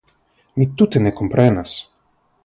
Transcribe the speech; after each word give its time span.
Mi 0.61 0.65
tute 0.81 1.01
ne 1.07 1.11
komprenas! 1.19 1.75